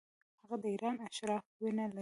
[0.43, 1.89] هغه د ایران اشرافو وینه لري.